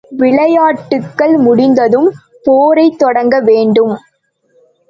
[0.11, 2.09] விளேயாட்டுக்கள் முடிந்ததும்
[2.45, 3.93] போரைத் தொடங்க வேண்டும்.